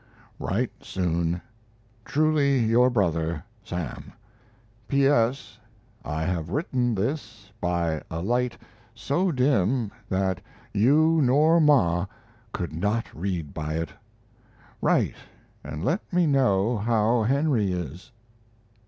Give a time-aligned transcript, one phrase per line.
[0.39, 1.39] Write soon.
[2.05, 4.11] Truly your brother, SAM
[4.87, 5.59] P.S.
[6.03, 8.57] I have written this by a light
[8.95, 10.41] so dim that
[10.73, 12.07] you nor Ma
[12.51, 13.91] could not read by it.
[14.81, 15.17] Write,
[15.63, 18.09] and let me know how Henry is.